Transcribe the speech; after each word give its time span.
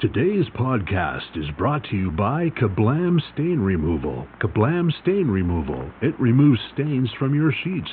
Today's 0.00 0.46
podcast 0.54 1.36
is 1.36 1.50
brought 1.58 1.82
to 1.90 1.96
you 1.96 2.12
by 2.12 2.50
Kablam 2.50 3.18
Stain 3.34 3.58
Removal. 3.58 4.28
Kablam 4.40 4.92
Stain 5.02 5.26
Removal. 5.26 5.90
It 6.00 6.14
removes 6.20 6.60
stains 6.72 7.10
from 7.18 7.34
your 7.34 7.50
sheets. 7.64 7.90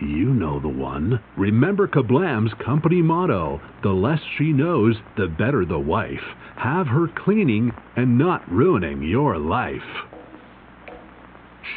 You 0.00 0.34
know 0.34 0.58
the 0.58 0.66
one. 0.66 1.20
Remember 1.36 1.86
Kablam's 1.86 2.52
company 2.64 3.02
motto 3.02 3.60
the 3.84 3.90
less 3.90 4.18
she 4.36 4.52
knows, 4.52 4.96
the 5.16 5.28
better 5.28 5.64
the 5.64 5.78
wife. 5.78 6.24
Have 6.56 6.88
her 6.88 7.06
cleaning 7.24 7.70
and 7.94 8.18
not 8.18 8.42
ruining 8.50 9.04
your 9.04 9.38
life. 9.38 9.78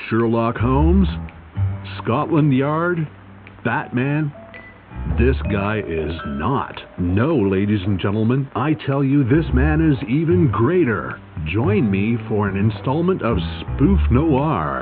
Sherlock 0.09 0.57
Holmes? 0.57 1.07
Scotland 2.01 2.51
Yard? 2.57 3.07
Batman? 3.63 4.33
This 5.17 5.35
guy 5.51 5.79
is 5.79 6.13
not. 6.25 6.79
No, 6.97 7.35
ladies 7.35 7.81
and 7.85 7.99
gentlemen, 7.99 8.49
I 8.55 8.73
tell 8.73 9.03
you, 9.03 9.23
this 9.23 9.45
man 9.53 9.81
is 9.81 9.97
even 10.09 10.49
greater. 10.51 11.19
Join 11.45 11.91
me 11.91 12.17
for 12.27 12.47
an 12.47 12.57
installment 12.57 13.21
of 13.21 13.37
Spoof 13.61 13.99
Noir. 14.09 14.81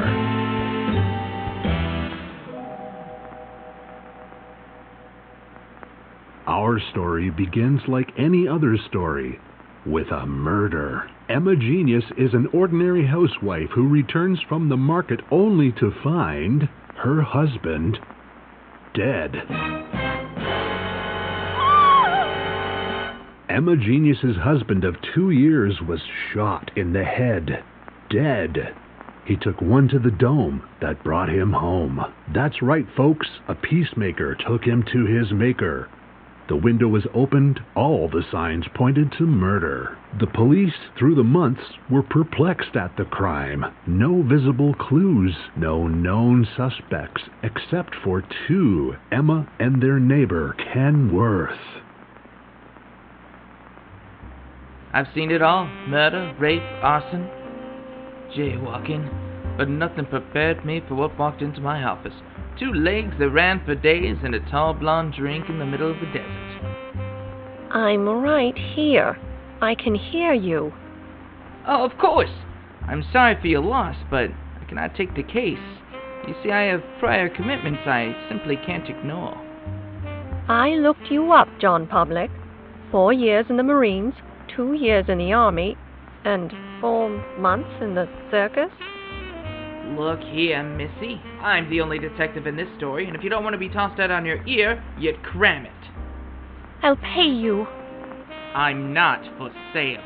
Our 6.47 6.79
story 6.91 7.29
begins 7.29 7.81
like 7.87 8.11
any 8.17 8.47
other 8.47 8.77
story 8.87 9.39
with 9.85 10.07
a 10.11 10.25
murder. 10.25 11.09
Emma 11.29 11.55
Genius 11.55 12.05
is 12.17 12.33
an 12.33 12.47
ordinary 12.53 13.05
housewife 13.05 13.69
who 13.73 13.87
returns 13.87 14.39
from 14.47 14.69
the 14.69 14.77
market 14.77 15.19
only 15.31 15.71
to 15.73 15.91
find 16.03 16.69
her 16.97 17.21
husband 17.21 17.97
dead. 18.93 19.98
Emma 23.49 23.75
Genius's 23.75 24.37
husband 24.37 24.83
of 24.83 24.95
two 25.01 25.31
years 25.31 25.81
was 25.81 25.99
shot 26.31 26.69
in 26.75 26.93
the 26.93 27.03
head, 27.03 27.63
dead. 28.11 28.75
He 29.25 29.35
took 29.35 29.59
one 29.59 29.87
to 29.87 29.97
the 29.97 30.11
dome 30.11 30.61
that 30.81 31.03
brought 31.03 31.29
him 31.29 31.51
home. 31.51 31.99
That's 32.31 32.61
right, 32.61 32.85
folks. 32.95 33.27
A 33.47 33.55
peacemaker 33.55 34.35
took 34.35 34.63
him 34.63 34.83
to 34.93 35.05
his 35.05 35.31
maker. 35.31 35.89
The 36.47 36.57
window 36.57 36.87
was 36.87 37.07
opened, 37.11 37.59
all 37.75 38.07
the 38.07 38.23
signs 38.31 38.65
pointed 38.75 39.11
to 39.13 39.25
murder. 39.25 39.97
The 40.19 40.27
police, 40.27 40.73
through 40.97 41.15
the 41.15 41.23
months, 41.23 41.63
were 41.89 42.03
perplexed 42.03 42.75
at 42.75 42.97
the 42.97 43.05
crime. 43.05 43.65
No 43.87 44.21
visible 44.21 44.75
clues, 44.75 45.35
no 45.55 45.87
known 45.87 46.47
suspects, 46.55 47.23
except 47.41 47.95
for 48.03 48.23
two 48.47 48.95
Emma 49.11 49.47
and 49.59 49.81
their 49.81 49.99
neighbor, 49.99 50.55
Ken 50.71 51.11
Worth. 51.11 51.78
I've 54.91 55.07
seen 55.13 55.29
it 55.31 55.41
all 55.41 55.65
murder, 55.87 56.35
rape, 56.39 56.63
arson, 56.81 57.29
jaywalking. 58.35 59.57
But 59.57 59.69
nothing 59.69 60.05
prepared 60.05 60.65
me 60.65 60.81
for 60.87 60.95
what 60.95 61.17
walked 61.19 61.41
into 61.41 61.61
my 61.61 61.83
office. 61.83 62.13
Two 62.59 62.73
legs 62.73 63.13
that 63.19 63.29
ran 63.29 63.63
for 63.65 63.75
days 63.75 64.17
and 64.23 64.33
a 64.33 64.39
tall 64.49 64.73
blonde 64.73 65.13
drink 65.17 65.49
in 65.49 65.59
the 65.59 65.65
middle 65.65 65.91
of 65.91 65.97
the 65.99 66.07
desert. 66.07 66.59
I'm 67.71 68.07
right 68.07 68.57
here. 68.57 69.17
I 69.61 69.75
can 69.75 69.93
hear 69.93 70.33
you. 70.33 70.73
Oh, 71.67 71.83
of 71.85 71.97
course. 71.99 72.31
I'm 72.87 73.03
sorry 73.13 73.39
for 73.39 73.47
your 73.47 73.61
loss, 73.61 73.95
but 74.09 74.29
I 74.59 74.65
cannot 74.67 74.95
take 74.95 75.13
the 75.15 75.23
case. 75.23 75.59
You 76.27 76.33
see, 76.41 76.51
I 76.51 76.63
have 76.63 76.81
prior 76.99 77.29
commitments 77.29 77.81
I 77.85 78.15
simply 78.27 78.55
can't 78.65 78.89
ignore. 78.89 79.35
I 80.47 80.69
looked 80.69 81.11
you 81.11 81.31
up, 81.31 81.47
John 81.61 81.85
Public. 81.85 82.31
Four 82.91 83.13
years 83.13 83.45
in 83.49 83.57
the 83.57 83.63
Marines, 83.63 84.15
two 84.59 84.73
years 84.73 85.05
in 85.07 85.17
the 85.19 85.31
Army, 85.31 85.77
and 86.25 86.51
four 86.81 87.09
months 87.39 87.69
in 87.81 87.95
the 87.95 88.09
circus. 88.29 88.69
Look 89.97 90.19
here, 90.19 90.61
Missy. 90.63 91.15
I'm 91.41 91.69
the 91.69 91.79
only 91.79 91.97
detective 91.97 92.45
in 92.45 92.57
this 92.57 92.67
story, 92.75 93.07
and 93.07 93.15
if 93.15 93.23
you 93.23 93.29
don't 93.29 93.45
want 93.45 93.53
to 93.53 93.57
be 93.57 93.69
tossed 93.69 94.01
out 94.01 94.11
on 94.11 94.25
your 94.25 94.45
ear, 94.45 94.83
you'd 94.99 95.23
cram 95.23 95.65
it. 95.65 95.71
I'll 96.83 96.97
pay 96.97 97.29
you. 97.29 97.67
I'm 98.53 98.93
not 98.93 99.21
for 99.37 99.49
sale. 99.71 100.03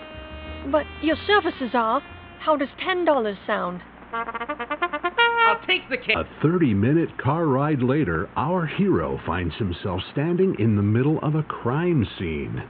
But 0.71 0.85
your 1.01 1.17
services 1.25 1.71
are. 1.73 2.01
How 2.39 2.55
does 2.55 2.69
ten 2.79 3.05
dollars 3.05 3.37
sound? 3.47 3.81
I'll 4.13 5.65
take 5.65 5.89
the 5.89 5.97
case. 5.97 6.15
A 6.15 6.25
30 6.43 6.75
minute 6.75 7.17
car 7.17 7.47
ride 7.47 7.81
later, 7.81 8.29
our 8.35 8.67
hero 8.67 9.19
finds 9.25 9.55
himself 9.55 10.01
standing 10.11 10.55
in 10.59 10.75
the 10.75 10.83
middle 10.83 11.17
of 11.23 11.33
a 11.33 11.41
crime 11.41 12.05
scene. 12.19 12.63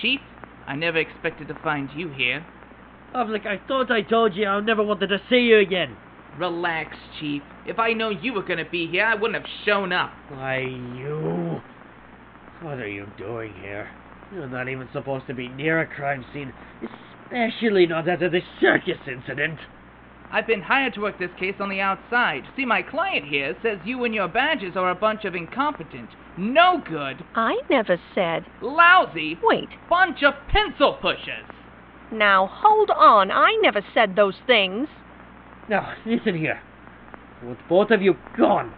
Chief, 0.00 0.20
I 0.68 0.76
never 0.76 0.98
expected 0.98 1.48
to 1.48 1.54
find 1.64 1.88
you 1.96 2.10
here. 2.10 2.44
Public, 3.14 3.46
I 3.46 3.58
thought 3.66 3.90
I 3.90 4.02
told 4.02 4.36
you 4.36 4.46
I 4.46 4.60
never 4.60 4.82
wanted 4.82 5.06
to 5.06 5.18
see 5.30 5.40
you 5.40 5.58
again. 5.58 5.96
Relax, 6.38 6.94
Chief. 7.18 7.40
If 7.66 7.78
I 7.78 7.94
know 7.94 8.10
you 8.10 8.34
were 8.34 8.42
gonna 8.42 8.68
be 8.70 8.86
here, 8.86 9.06
I 9.06 9.14
wouldn't 9.14 9.42
have 9.42 9.50
shown 9.64 9.94
up. 9.94 10.12
Why, 10.28 10.58
you. 10.58 11.62
What 12.60 12.78
are 12.78 12.88
you 12.88 13.06
doing 13.16 13.54
here? 13.62 13.88
You're 14.30 14.46
not 14.46 14.68
even 14.68 14.90
supposed 14.92 15.26
to 15.28 15.34
be 15.34 15.48
near 15.48 15.80
a 15.80 15.86
crime 15.86 16.22
scene, 16.34 16.52
especially 17.24 17.86
not 17.86 18.06
after 18.06 18.28
the 18.28 18.42
circus 18.60 18.98
incident. 19.06 19.58
I've 20.30 20.46
been 20.46 20.60
hired 20.60 20.92
to 20.94 21.00
work 21.00 21.18
this 21.18 21.30
case 21.40 21.54
on 21.60 21.70
the 21.70 21.80
outside. 21.80 22.42
See, 22.56 22.66
my 22.66 22.82
client 22.82 23.24
here 23.24 23.56
says 23.62 23.78
you 23.86 24.04
and 24.04 24.14
your 24.14 24.28
badges 24.28 24.76
are 24.76 24.90
a 24.90 24.94
bunch 24.94 25.24
of 25.24 25.34
incompetent, 25.34 26.10
no 26.38 26.82
good, 26.86 27.24
I 27.34 27.56
never 27.68 28.00
said. 28.14 28.46
lousy, 28.62 29.36
Wait. 29.42 29.68
bunch 29.90 30.22
of 30.22 30.34
pencil 30.48 30.98
pushers. 31.00 31.44
Now 32.12 32.46
hold 32.50 32.90
on. 32.90 33.30
I 33.30 33.56
never 33.60 33.82
said 33.92 34.16
those 34.16 34.36
things. 34.46 34.88
Now, 35.68 35.94
listen 36.06 36.36
here. 36.36 36.60
Want 37.44 37.58
both 37.68 37.90
of 37.90 38.02
you 38.02 38.14
gone. 38.36 38.72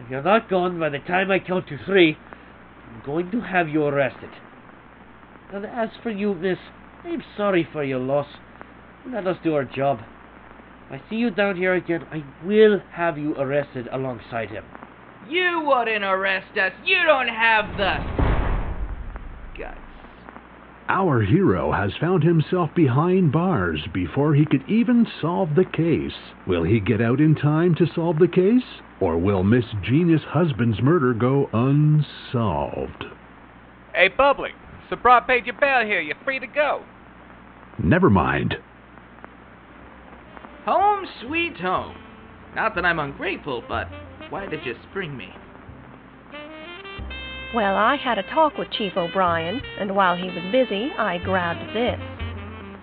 If 0.00 0.10
you're 0.10 0.22
not 0.22 0.50
gone 0.50 0.78
by 0.78 0.88
the 0.88 0.98
time 0.98 1.30
I 1.30 1.38
count 1.38 1.68
to 1.68 1.78
three, 1.86 2.16
I'm 2.88 3.02
going 3.06 3.30
to 3.30 3.40
have 3.40 3.68
you 3.68 3.84
arrested. 3.84 4.30
And 5.52 5.64
as 5.64 5.90
for 6.02 6.10
you, 6.10 6.34
miss, 6.34 6.58
I'm 7.04 7.22
sorry 7.36 7.66
for 7.72 7.84
your 7.84 8.00
loss. 8.00 8.26
Let 9.06 9.26
us 9.26 9.36
do 9.44 9.54
our 9.54 9.64
job. 9.64 10.00
If 10.90 11.00
I 11.00 11.10
see 11.10 11.16
you 11.16 11.30
down 11.30 11.56
here 11.56 11.74
again, 11.74 12.04
I 12.10 12.24
will 12.44 12.80
have 12.92 13.16
you 13.16 13.34
arrested 13.36 13.88
alongside 13.92 14.50
him. 14.50 14.64
You 15.28 15.62
wouldn't 15.64 16.04
arrest 16.04 16.56
us. 16.58 16.72
You 16.84 17.02
don't 17.04 17.28
have 17.28 17.76
the 17.76 18.24
guts. 19.58 19.78
Our 20.88 21.22
hero 21.22 21.72
has 21.72 21.92
found 21.98 22.22
himself 22.22 22.70
behind 22.76 23.32
bars 23.32 23.80
before 23.94 24.34
he 24.34 24.44
could 24.44 24.68
even 24.68 25.06
solve 25.20 25.54
the 25.54 25.64
case. 25.64 26.12
Will 26.46 26.62
he 26.62 26.78
get 26.78 27.00
out 27.00 27.20
in 27.20 27.34
time 27.34 27.74
to 27.76 27.86
solve 27.94 28.18
the 28.18 28.28
case? 28.28 28.82
Or 29.00 29.16
will 29.16 29.42
Miss 29.42 29.64
Genius' 29.82 30.20
husband's 30.28 30.82
murder 30.82 31.14
go 31.14 31.48
unsolved? 31.52 33.04
Hey, 33.94 34.10
Public. 34.10 34.52
Sabra 34.90 35.22
paid 35.26 35.46
your 35.46 35.56
bail 35.58 35.86
here. 35.86 36.00
You're 36.00 36.16
free 36.24 36.38
to 36.38 36.46
go. 36.46 36.84
Never 37.82 38.10
mind. 38.10 38.56
Home 40.66 41.06
sweet 41.22 41.56
home. 41.56 41.96
Not 42.54 42.74
that 42.74 42.84
I'm 42.84 42.98
ungrateful, 42.98 43.64
but 43.68 43.88
why 44.30 44.46
did 44.46 44.64
you 44.64 44.74
spring 44.90 45.16
me? 45.16 45.28
Well, 47.54 47.76
I 47.76 47.96
had 47.96 48.18
a 48.18 48.24
talk 48.24 48.58
with 48.58 48.72
Chief 48.72 48.96
O'Brian, 48.96 49.62
and 49.78 49.94
while 49.94 50.16
he 50.16 50.24
was 50.24 50.42
busy, 50.50 50.90
I 50.98 51.18
grabbed 51.18 51.74
this. 51.74 52.00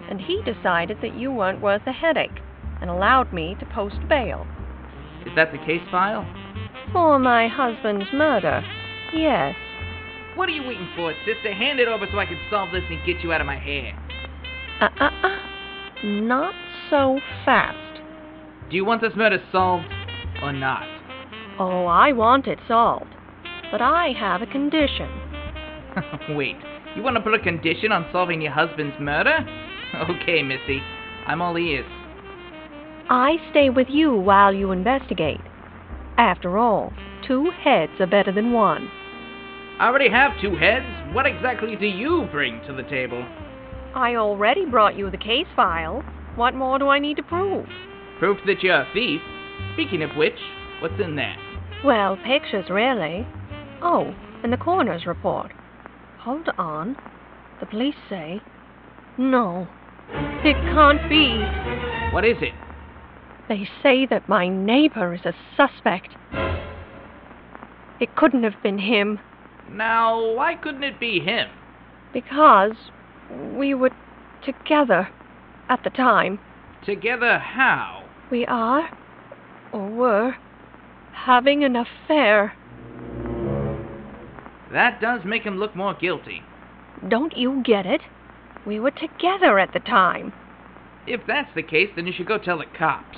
And 0.10 0.22
he 0.22 0.42
decided 0.44 0.98
that 1.02 1.18
you 1.18 1.32
weren't 1.32 1.62
worth 1.62 1.82
a 1.86 1.92
headache 1.92 2.40
and 2.80 2.90
allowed 2.90 3.34
me 3.34 3.56
to 3.60 3.66
post 3.66 3.98
bail. 4.08 4.48
Is 5.26 5.34
that 5.36 5.52
the 5.52 5.58
case 5.60 5.82
file? 5.92 6.26
For 6.94 7.20
my 7.20 7.48
husband's 7.48 8.12
murder. 8.14 8.64
Yes. 9.14 9.56
What 10.36 10.48
are 10.48 10.54
you 10.54 10.64
waiting 10.64 10.90
for, 10.96 11.14
sister? 11.26 11.54
Hand 11.54 11.80
it 11.80 11.88
over 11.88 12.06
so 12.12 12.18
I 12.18 12.26
can 12.26 12.40
solve 12.50 12.72
this 12.72 12.84
and 12.90 13.06
get 13.06 13.22
you 13.22 13.34
out 13.34 13.42
of 13.42 13.48
my 13.48 13.60
hair. 13.60 13.94
Uh 14.80 14.88
uh 15.00 15.10
uh. 15.24 15.38
Not 16.04 16.56
so 16.90 17.20
fast. 17.46 18.02
Do 18.70 18.76
you 18.76 18.86
want 18.86 19.02
this 19.02 19.12
murder 19.16 19.44
solved 19.52 19.86
or 20.42 20.54
not? 20.54 20.88
Oh, 21.64 21.86
I 21.86 22.12
want 22.12 22.48
it 22.48 22.58
solved. 22.68 23.14
But 23.72 23.84
I 23.84 24.14
have 24.20 24.42
a 24.42 24.48
condition. 24.48 25.08
Wait, 26.36 26.56
you 26.96 27.04
want 27.04 27.18
to 27.18 27.22
put 27.22 27.36
a 27.36 27.40
condition 27.40 27.92
on 27.92 28.10
solving 28.12 28.42
your 28.42 28.52
husband's 28.52 28.96
murder? 29.00 29.38
Okay, 30.10 30.42
Missy. 30.42 30.82
I'm 31.28 31.42
all 31.42 31.58
ears. 31.58 31.86
I 33.10 33.36
stay 33.52 33.70
with 33.70 33.88
you 33.90 34.16
while 34.16 34.54
you 34.54 34.72
investigate. 34.72 35.42
After 36.18 36.58
all, 36.58 36.94
two 37.28 37.52
heads 37.62 37.92
are 38.00 38.08
better 38.08 38.32
than 38.32 38.54
one. 38.54 38.90
I 39.80 39.88
already 39.88 40.10
have 40.10 40.32
two 40.42 40.56
heads. 40.56 40.86
What 41.14 41.26
exactly 41.26 41.76
do 41.76 41.88
you 41.88 42.26
bring 42.32 42.62
to 42.68 42.74
the 42.74 42.84
table? 42.84 43.22
I 43.94 44.16
already 44.16 44.66
brought 44.66 44.96
you 44.96 45.12
the 45.12 45.18
case 45.18 45.48
file. 45.58 46.04
What 46.38 46.56
more 46.56 46.80
do 46.80 46.88
I 46.88 47.00
need 47.00 47.18
to 47.18 47.24
prove? 47.24 47.68
Proof 48.18 48.38
that 48.48 48.64
you're 48.64 48.82
a 48.82 48.88
thief. 48.94 49.20
Speaking 49.74 50.04
of 50.04 50.16
which, 50.16 50.40
what's 50.82 51.00
in 51.04 51.18
there? 51.18 51.36
Well, 51.84 52.18
pictures, 52.18 52.70
really. 52.70 53.28
Oh, 53.82 54.14
and 54.44 54.54
the 54.54 54.58
coroner's 54.58 55.06
report. 55.06 55.52
Hold 56.20 56.50
on. 56.58 56.96
The 57.60 57.66
police 57.66 57.96
say 58.10 58.42
No, 59.18 59.68
it 60.44 60.56
can't 60.74 61.10
be. 61.10 61.44
What 62.14 62.26
is 62.26 62.38
it? 62.42 62.54
They 63.50 63.68
say 63.84 64.06
that 64.06 64.30
my 64.30 64.48
neighbor 64.48 65.14
is 65.14 65.22
a 65.26 65.34
suspect. 65.58 66.10
It 68.00 68.16
couldn't 68.16 68.44
have 68.44 68.62
been 68.64 68.80
him 68.80 69.20
Now, 69.70 70.34
why 70.36 70.56
couldn't 70.56 70.84
it 70.84 71.00
be 71.00 71.20
him? 71.20 71.50
because 72.14 72.74
we 73.56 73.74
were 73.74 73.92
together 74.44 75.08
at 75.70 75.82
the 75.86 75.90
time. 75.90 76.38
Together 76.86 77.40
how? 77.40 78.04
We 78.30 78.46
are, 78.48 78.90
or 79.72 79.88
were, 79.90 80.36
having 81.14 81.64
an 81.64 81.76
affair. 81.76 82.54
That 84.72 85.02
does 85.02 85.22
make 85.26 85.44
him 85.44 85.58
look 85.58 85.76
more 85.76 85.94
guilty. 85.94 86.44
Don't 87.08 87.36
you 87.36 87.62
get 87.64 87.86
it? 87.86 88.02
We 88.66 88.80
were 88.80 88.92
together 88.92 89.60
at 89.60 89.74
the 89.74 89.80
time. 89.80 90.34
If 91.08 91.22
that's 91.28 91.54
the 91.56 91.64
case, 91.64 91.90
then 91.96 92.06
you 92.06 92.14
should 92.14 92.28
go 92.28 92.38
tell 92.38 92.60
the 92.60 92.66
cops. 92.78 93.18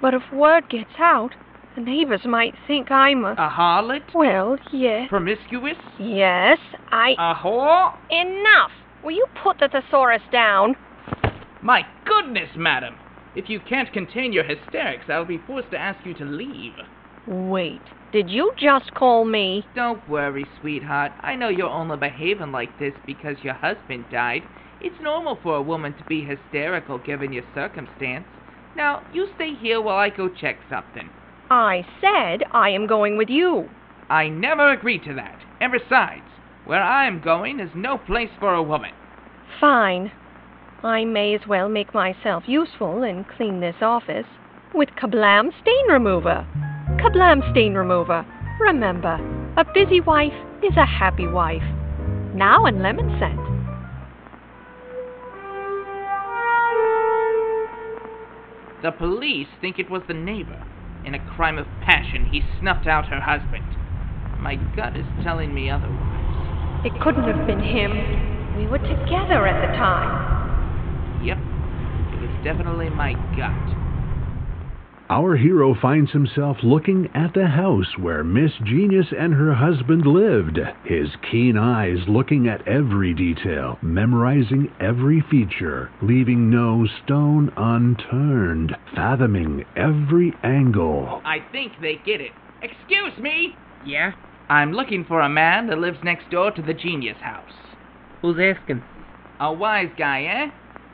But 0.00 0.14
if 0.14 0.22
word 0.32 0.68
gets 0.70 0.98
out, 0.98 1.34
the 1.76 1.82
neighbors 1.82 2.24
might 2.24 2.54
think 2.66 2.90
I'm 2.90 3.24
a. 3.24 3.32
A 3.32 3.48
harlot? 3.48 4.14
Well, 4.14 4.58
yes. 4.72 5.08
Promiscuous? 5.08 5.76
Yes, 5.98 6.58
I. 6.90 7.14
A 7.18 7.34
whore? 7.34 7.96
Enough! 8.10 8.72
Will 9.04 9.12
you 9.12 9.26
put 9.42 9.58
the 9.58 9.68
thesaurus 9.68 10.22
down? 10.30 10.74
My 11.62 11.82
goodness, 12.04 12.50
madam! 12.56 12.96
If 13.34 13.48
you 13.48 13.60
can't 13.60 13.92
contain 13.92 14.32
your 14.32 14.44
hysterics, 14.44 15.06
I'll 15.08 15.24
be 15.24 15.40
forced 15.46 15.70
to 15.70 15.78
ask 15.78 16.04
you 16.04 16.14
to 16.14 16.24
leave. 16.24 16.74
Wait, 17.26 17.80
did 18.12 18.28
you 18.28 18.52
just 18.58 18.92
call 18.94 19.24
me? 19.24 19.64
Don't 19.74 20.06
worry, 20.08 20.44
sweetheart. 20.60 21.12
I 21.20 21.36
know 21.36 21.48
you're 21.48 21.68
only 21.68 21.96
behaving 21.96 22.52
like 22.52 22.78
this 22.78 22.94
because 23.06 23.36
your 23.42 23.54
husband 23.54 24.06
died. 24.10 24.42
It's 24.80 25.00
normal 25.00 25.38
for 25.42 25.56
a 25.56 25.62
woman 25.62 25.94
to 25.94 26.04
be 26.04 26.24
hysterical 26.24 26.98
given 26.98 27.32
your 27.32 27.44
circumstance. 27.54 28.26
Now, 28.76 29.06
you 29.12 29.28
stay 29.36 29.54
here 29.54 29.80
while 29.80 29.98
I 29.98 30.08
go 30.08 30.28
check 30.28 30.56
something. 30.68 31.08
I 31.50 31.86
said 32.00 32.42
I 32.52 32.70
am 32.70 32.86
going 32.86 33.16
with 33.16 33.28
you. 33.28 33.68
I 34.10 34.28
never 34.28 34.72
agreed 34.72 35.04
to 35.04 35.14
that. 35.14 35.38
And 35.60 35.72
besides, 35.72 36.26
where 36.64 36.82
I'm 36.82 37.20
going 37.22 37.60
is 37.60 37.70
no 37.74 37.98
place 37.98 38.30
for 38.40 38.52
a 38.52 38.62
woman. 38.62 38.92
Fine. 39.60 40.10
I 40.82 41.04
may 41.04 41.34
as 41.34 41.46
well 41.46 41.68
make 41.68 41.94
myself 41.94 42.44
useful 42.46 43.04
and 43.04 43.28
clean 43.28 43.60
this 43.60 43.76
office 43.80 44.26
with 44.74 44.88
Kablam 45.00 45.50
Stain 45.62 45.86
Remover. 45.88 46.46
Kablam 47.02 47.42
Stain 47.50 47.74
Remover. 47.74 48.24
Remember, 48.60 49.18
a 49.56 49.64
busy 49.74 50.00
wife 50.00 50.32
is 50.62 50.76
a 50.76 50.86
happy 50.86 51.26
wife. 51.26 51.64
Now 52.32 52.64
in 52.66 52.80
lemon 52.80 53.10
scent. 53.18 53.42
The 58.84 58.92
police 58.92 59.48
think 59.60 59.80
it 59.80 59.90
was 59.90 60.02
the 60.06 60.14
neighbor. 60.14 60.64
In 61.04 61.16
a 61.16 61.34
crime 61.34 61.58
of 61.58 61.66
passion, 61.84 62.28
he 62.30 62.40
snuffed 62.60 62.86
out 62.86 63.06
her 63.06 63.20
husband. 63.20 63.66
My 64.38 64.54
gut 64.76 64.96
is 64.96 65.06
telling 65.24 65.52
me 65.52 65.68
otherwise. 65.68 66.86
It 66.86 66.92
couldn't 67.02 67.26
have 67.26 67.48
been 67.48 67.58
him. 67.58 68.56
We 68.56 68.68
were 68.68 68.78
together 68.78 69.48
at 69.48 69.58
the 69.58 69.74
time. 69.74 71.26
Yep, 71.26 71.38
it 72.14 72.20
was 72.22 72.44
definitely 72.44 72.90
my 72.90 73.14
gut. 73.34 73.91
Our 75.10 75.36
hero 75.36 75.74
finds 75.74 76.12
himself 76.12 76.58
looking 76.62 77.10
at 77.14 77.34
the 77.34 77.46
house 77.46 77.98
where 77.98 78.24
Miss 78.24 78.52
Genius 78.64 79.08
and 79.16 79.34
her 79.34 79.52
husband 79.52 80.06
lived, 80.06 80.58
his 80.84 81.08
keen 81.30 81.58
eyes 81.58 81.98
looking 82.08 82.48
at 82.48 82.66
every 82.66 83.12
detail, 83.12 83.78
memorizing 83.82 84.72
every 84.80 85.20
feature, 85.30 85.90
leaving 86.00 86.48
no 86.48 86.86
stone 87.04 87.52
unturned, 87.56 88.74
fathoming 88.94 89.64
every 89.76 90.32
angle. 90.42 91.20
I 91.24 91.38
think 91.52 91.72
they 91.82 92.00
get 92.06 92.20
it. 92.20 92.32
Excuse 92.62 93.18
me! 93.18 93.56
Yeah? 93.84 94.12
I'm 94.48 94.72
looking 94.72 95.04
for 95.04 95.20
a 95.20 95.28
man 95.28 95.66
that 95.66 95.78
lives 95.78 95.98
next 96.04 96.30
door 96.30 96.52
to 96.52 96.62
the 96.62 96.74
genius 96.74 97.18
house. 97.20 97.52
Who's 98.22 98.38
asking? 98.38 98.82
A 99.40 99.52
wise 99.52 99.90
guy, 99.98 100.22
eh? 100.24 100.50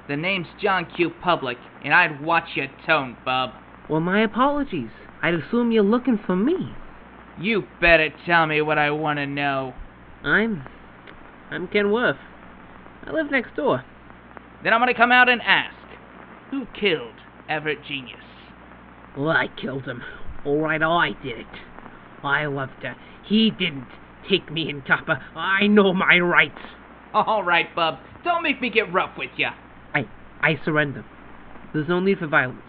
The 0.09 0.17
name's 0.17 0.47
John 0.61 0.87
Q. 0.97 1.11
Public, 1.23 1.59
and 1.85 1.93
I'd 1.93 2.23
watch 2.23 2.49
your 2.57 2.69
tone, 2.87 3.17
bub. 3.25 3.51
Well, 3.89 4.01
my 4.01 4.23
apologies. 4.23 4.91
I'd 5.23 5.35
assume 5.35 5.73
you're 5.73 5.83
looking 5.83 6.19
for 6.25 6.37
me. 6.37 6.75
You 7.41 7.65
better 7.81 8.11
tell 8.27 8.47
me 8.47 8.61
what 8.61 8.79
I 8.79 8.91
want 8.91 9.19
to 9.19 9.27
know. 9.27 9.75
I'm. 10.23 10.65
I'm 11.51 11.69
Ken 11.69 11.91
Worth. 11.91 12.19
I 13.07 13.13
live 13.13 13.31
next 13.31 13.57
door. 13.57 13.85
Then 14.63 14.73
I'm 14.75 14.81
gonna 14.81 14.95
come 14.95 15.13
out 15.13 15.29
and 15.29 15.41
ask 15.43 15.75
who 16.51 16.67
killed 16.79 17.15
Everett 17.49 17.85
Genius? 17.87 18.25
Well, 19.17 19.31
I 19.31 19.49
killed 19.61 19.85
him. 19.85 20.03
All 20.45 20.61
right, 20.61 20.83
I 20.83 21.11
did 21.23 21.41
it. 21.41 21.47
I 22.23 22.47
loved 22.47 22.83
her. 22.83 22.97
He 23.25 23.51
didn't. 23.51 23.89
Take 24.29 24.51
me 24.51 24.69
in, 24.69 24.83
copper. 24.83 25.23
I 25.35 25.67
know 25.67 25.95
my 25.95 26.19
rights. 26.19 26.59
All 27.15 27.43
right, 27.43 27.75
bub. 27.75 27.99
Don't 28.25 28.43
make 28.43 28.61
me 28.61 28.69
get 28.69 28.93
rough 28.93 29.17
with 29.17 29.31
ya. 29.37 29.53
I. 29.95 30.07
I 30.41 30.61
surrender. 30.65 31.05
There's 31.73 31.89
no 31.89 32.01
need 32.01 32.19
for 32.19 32.27
violence. 32.27 32.63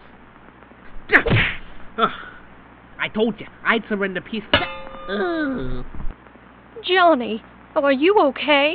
Ugh. 1.98 2.10
I 2.98 3.08
told 3.08 3.40
you, 3.40 3.46
I'd 3.64 3.82
surrender 3.88 4.20
peacefully. 4.20 4.62
Ugh. 5.08 5.84
Johnny, 6.84 7.42
are 7.74 7.92
you 7.92 8.18
okay? 8.20 8.74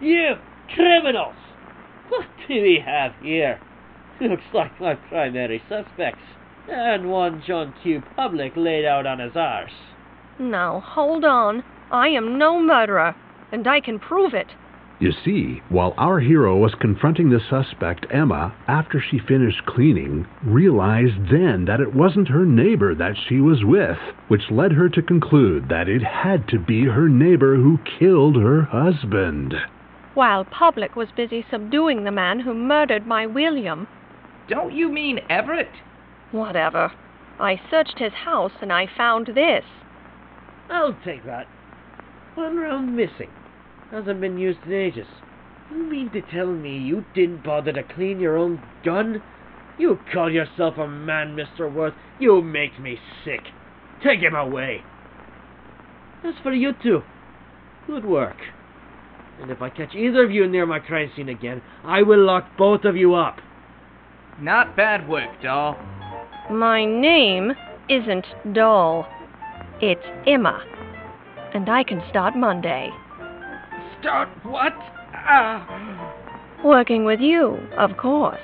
You 0.00 0.34
criminals! 0.74 1.36
What 2.08 2.26
do 2.46 2.54
we 2.54 2.82
have 2.84 3.12
here? 3.22 3.60
Looks 4.20 4.42
like 4.52 4.80
my 4.80 4.94
primary 4.94 5.62
suspects. 5.68 6.22
And 6.68 7.10
one 7.10 7.42
John 7.46 7.74
Q. 7.82 8.02
Public 8.16 8.52
laid 8.56 8.84
out 8.84 9.06
on 9.06 9.18
his 9.18 9.32
arse. 9.34 9.70
Now, 10.38 10.80
hold 10.80 11.24
on. 11.24 11.62
I 11.90 12.08
am 12.08 12.38
no 12.38 12.60
murderer, 12.60 13.14
and 13.52 13.66
I 13.66 13.80
can 13.80 13.98
prove 13.98 14.34
it. 14.34 14.48
You 15.00 15.12
see, 15.24 15.60
while 15.68 15.92
our 15.98 16.20
hero 16.20 16.56
was 16.56 16.74
confronting 16.76 17.28
the 17.28 17.40
suspect, 17.50 18.06
Emma, 18.10 18.54
after 18.68 19.00
she 19.00 19.18
finished 19.18 19.66
cleaning, 19.66 20.26
realized 20.44 21.30
then 21.30 21.64
that 21.64 21.80
it 21.80 21.94
wasn't 21.94 22.28
her 22.28 22.46
neighbor 22.46 22.94
that 22.94 23.16
she 23.28 23.40
was 23.40 23.64
with, 23.64 23.98
which 24.28 24.50
led 24.50 24.72
her 24.72 24.88
to 24.90 25.02
conclude 25.02 25.68
that 25.68 25.88
it 25.88 26.02
had 26.02 26.46
to 26.48 26.58
be 26.60 26.84
her 26.84 27.08
neighbor 27.08 27.56
who 27.56 27.78
killed 27.98 28.36
her 28.36 28.62
husband. 28.62 29.54
While 30.14 30.44
Public 30.44 30.94
was 30.94 31.08
busy 31.16 31.44
subduing 31.50 32.04
the 32.04 32.12
man 32.12 32.38
who 32.38 32.54
murdered 32.54 33.04
my 33.04 33.26
William. 33.26 33.88
Don't 34.48 34.72
you 34.72 34.88
mean 34.88 35.20
Everett? 35.28 35.72
Whatever. 36.30 36.92
I 37.40 37.60
searched 37.68 37.98
his 37.98 38.12
house 38.12 38.52
and 38.60 38.72
I 38.72 38.86
found 38.96 39.26
this. 39.26 39.64
I'll 40.70 40.96
take 41.04 41.24
that. 41.24 41.48
One 42.36 42.56
round 42.56 42.96
missing. 42.96 43.30
Hasn't 43.90 44.20
been 44.20 44.38
used 44.38 44.60
in 44.66 44.72
ages. 44.72 45.06
You 45.70 45.82
mean 45.84 46.10
to 46.10 46.20
tell 46.20 46.46
me 46.46 46.76
you 46.78 47.04
didn't 47.14 47.44
bother 47.44 47.72
to 47.72 47.82
clean 47.82 48.20
your 48.20 48.36
own 48.36 48.62
gun? 48.84 49.22
You 49.78 49.98
call 50.12 50.30
yourself 50.30 50.78
a 50.78 50.86
man, 50.86 51.36
Mr. 51.36 51.72
Worth. 51.72 51.94
You 52.18 52.42
make 52.42 52.78
me 52.80 52.98
sick. 53.24 53.40
Take 54.02 54.20
him 54.20 54.34
away. 54.34 54.82
As 56.24 56.34
for 56.42 56.52
you 56.52 56.72
two, 56.82 57.02
good 57.86 58.04
work. 58.04 58.36
And 59.40 59.50
if 59.50 59.60
I 59.60 59.68
catch 59.68 59.94
either 59.94 60.24
of 60.24 60.30
you 60.30 60.46
near 60.46 60.66
my 60.66 60.78
crime 60.78 61.10
scene 61.16 61.28
again, 61.28 61.60
I 61.84 62.02
will 62.02 62.24
lock 62.24 62.56
both 62.56 62.84
of 62.84 62.96
you 62.96 63.14
up. 63.14 63.38
Not 64.40 64.76
bad 64.76 65.08
work, 65.08 65.42
doll. 65.42 65.76
My 66.50 66.84
name 66.84 67.52
isn't 67.88 68.26
Doll. 68.52 69.06
It's 69.80 70.04
Emma. 70.26 70.62
And 71.52 71.68
I 71.68 71.84
can 71.84 72.02
start 72.10 72.36
Monday. 72.36 72.90
Start 74.04 74.28
what? 74.44 74.74
Ah, 75.14 76.60
Working 76.62 77.06
with 77.06 77.20
you, 77.20 77.56
of 77.78 77.96
course. 77.96 78.38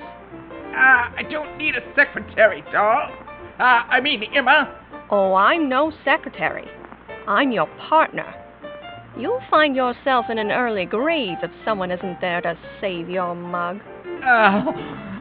ah, 0.74 1.12
I 1.14 1.22
don't 1.30 1.58
need 1.58 1.74
a 1.74 1.82
secretary, 1.94 2.62
doll. 2.72 3.10
Ah, 3.58 3.86
I 3.90 4.00
mean 4.00 4.22
Emma. 4.34 4.74
Oh, 5.10 5.34
I'm 5.34 5.68
no 5.68 5.92
secretary. 6.02 6.66
I'm 7.28 7.52
your 7.52 7.66
partner. 7.90 8.34
You'll 9.18 9.42
find 9.50 9.76
yourself 9.76 10.26
in 10.30 10.38
an 10.38 10.50
early 10.50 10.86
grave 10.86 11.36
if 11.42 11.50
someone 11.62 11.90
isn't 11.90 12.22
there 12.22 12.40
to 12.40 12.56
save 12.80 13.10
your 13.10 13.34
mug. 13.34 13.80
Ah, 14.24 14.64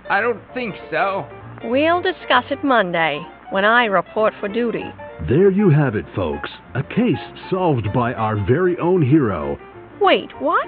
I 0.10 0.22
don't 0.22 0.42
think 0.54 0.74
so. 0.90 1.28
We'll 1.66 2.02
discuss 2.02 2.46
it 2.50 2.64
Monday 2.64 3.20
when 3.50 3.66
I 3.66 3.86
report 3.86 4.34
for 4.40 4.48
duty. 4.48 4.86
There 5.28 5.52
you 5.52 5.70
have 5.70 5.96
it, 5.96 6.06
folks. 6.16 6.50
A 6.76 6.84
case 6.84 7.20
solved 7.50 7.88
by 7.94 8.14
our 8.14 8.38
very 8.48 8.78
own 8.78 9.02
hero. 9.02 9.60
Wait, 10.02 10.30
what? 10.40 10.68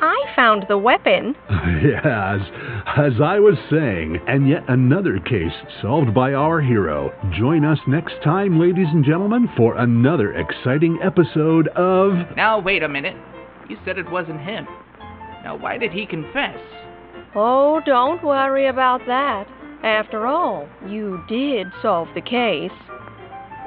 I 0.00 0.32
found 0.34 0.66
the 0.68 0.78
weapon. 0.78 1.34
yes, 1.50 2.40
as 2.96 3.12
I 3.22 3.38
was 3.38 3.56
saying, 3.70 4.20
and 4.26 4.48
yet 4.48 4.64
another 4.68 5.18
case 5.18 5.52
solved 5.80 6.12
by 6.12 6.34
our 6.34 6.60
hero. 6.60 7.12
Join 7.38 7.64
us 7.64 7.78
next 7.86 8.14
time, 8.22 8.58
ladies 8.60 8.88
and 8.88 9.04
gentlemen, 9.04 9.48
for 9.56 9.76
another 9.76 10.32
exciting 10.32 10.98
episode 11.02 11.68
of. 11.68 12.36
Now, 12.36 12.58
wait 12.58 12.82
a 12.82 12.88
minute. 12.88 13.16
You 13.68 13.76
said 13.84 13.98
it 13.98 14.10
wasn't 14.10 14.40
him. 14.40 14.66
Now, 15.42 15.56
why 15.58 15.78
did 15.78 15.92
he 15.92 16.06
confess? 16.06 16.58
Oh, 17.34 17.80
don't 17.86 18.22
worry 18.22 18.68
about 18.68 19.00
that. 19.06 19.46
After 19.82 20.26
all, 20.26 20.68
you 20.88 21.22
did 21.28 21.66
solve 21.82 22.08
the 22.14 22.20
case. 22.20 22.72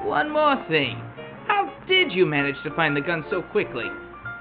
One 0.03 0.31
more 0.31 0.63
thing. 0.67 1.01
How 1.47 1.71
did 1.87 2.11
you 2.11 2.25
manage 2.25 2.55
to 2.63 2.75
find 2.75 2.95
the 2.95 3.01
gun 3.01 3.25
so 3.29 3.41
quickly? 3.41 3.85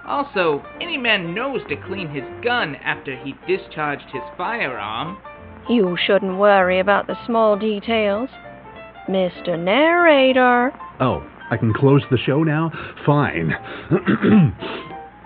Also, 0.07 0.65
any 0.81 0.97
man 0.97 1.35
knows 1.35 1.61
to 1.69 1.77
clean 1.77 2.09
his 2.09 2.25
gun 2.43 2.77
after 2.77 3.17
he 3.17 3.35
discharged 3.47 4.07
his 4.13 4.23
firearm. 4.37 5.19
You 5.69 5.97
shouldn't 6.07 6.39
worry 6.39 6.79
about 6.79 7.07
the 7.09 7.17
small 7.27 7.57
details. 7.59 8.29
Mr. 9.09 9.59
Narrator. 9.59 10.73
Oh, 11.01 11.27
I 11.51 11.57
can 11.57 11.73
close 11.75 12.03
the 12.11 12.19
show 12.19 12.43
now? 12.45 12.71
Fine. 13.05 13.53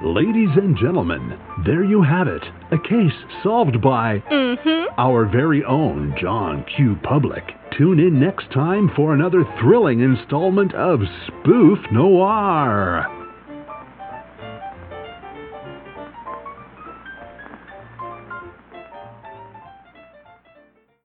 Ladies 0.02 0.48
and 0.56 0.76
gentlemen, 0.78 1.38
there 1.66 1.84
you 1.84 2.02
have 2.02 2.26
it. 2.26 2.42
A 2.72 2.78
case 2.78 3.12
solved 3.42 3.82
by 3.82 4.22
Mm-hmm. 4.30 4.94
our 4.98 5.26
very 5.26 5.62
own 5.64 6.14
John 6.18 6.64
Q. 6.74 6.96
Public. 7.02 7.44
Tune 7.76 7.98
in 8.00 8.18
next 8.18 8.50
time 8.52 8.90
for 8.96 9.12
another 9.14 9.44
thrilling 9.60 10.00
installment 10.00 10.74
of 10.74 11.00
Spoof 11.26 11.78
Noir. 11.92 13.06